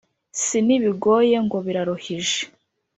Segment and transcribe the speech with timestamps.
[0.43, 2.39] si n'ibigoye ngo biraruhije.